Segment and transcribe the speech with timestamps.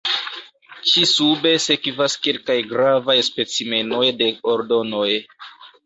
[0.91, 5.09] Ĉi-sube sekvas kelkaj gravaj specimenoj de ordonoj.